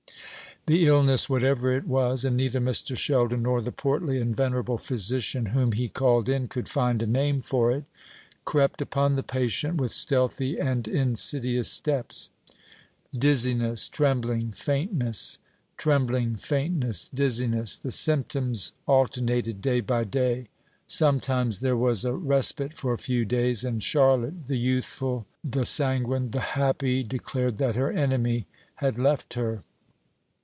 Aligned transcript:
The 0.67 0.85
illness, 0.85 1.27
whatever 1.27 1.71
it 1.75 1.87
was 1.87 2.23
and 2.23 2.37
neither 2.37 2.59
Mr. 2.59 2.95
Sheldon 2.95 3.41
nor 3.41 3.63
the 3.63 3.71
portly 3.71 4.21
and 4.21 4.37
venerable 4.37 4.77
physician 4.77 5.47
whom 5.47 5.71
he 5.71 5.89
called 5.89 6.29
in 6.29 6.47
could 6.47 6.69
find 6.69 7.01
a 7.01 7.07
name 7.07 7.41
for 7.41 7.71
it 7.71 7.85
crept 8.45 8.79
upon 8.79 9.15
the 9.15 9.23
patient 9.23 9.77
with 9.77 9.91
stealthy 9.91 10.59
and 10.59 10.87
insidious 10.87 11.67
steps. 11.67 12.29
Dizziness, 13.11 13.89
trembling, 13.89 14.51
faintness; 14.51 15.39
trembling, 15.77 16.35
faintness, 16.35 17.09
dizziness; 17.11 17.75
the 17.79 17.89
symptoms 17.89 18.73
alternated 18.87 19.63
day 19.63 19.79
by 19.79 20.03
day. 20.03 20.47
Sometimes 20.85 21.61
there 21.61 21.75
was 21.75 22.05
a 22.05 22.13
respite 22.13 22.73
of 22.73 22.85
a 22.85 22.97
few 22.97 23.25
days; 23.25 23.63
and 23.63 23.81
Charlotte 23.81 24.45
the 24.45 24.57
youthful, 24.59 25.25
the 25.43 25.65
sanguine, 25.65 26.29
the 26.29 26.39
happy 26.53 27.01
declared 27.01 27.57
that 27.57 27.75
her 27.75 27.91
enemy 27.91 28.45
had 28.75 28.99
left 28.99 29.33
her. 29.33 29.63